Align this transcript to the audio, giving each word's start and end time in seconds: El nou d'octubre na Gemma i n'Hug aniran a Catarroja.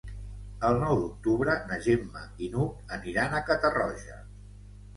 El 0.69 0.77
nou 0.83 1.01
d'octubre 1.01 1.57
na 1.67 1.77
Gemma 1.89 2.25
i 2.47 2.51
n'Hug 2.55 2.97
aniran 2.99 3.35
a 3.35 3.45
Catarroja. 3.53 4.21